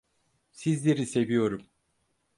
Sizleri 0.51 1.05
seviyorum. 1.05 1.65